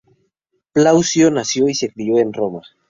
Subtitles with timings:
[0.73, 2.63] Plaucio nació y se crió en Roma.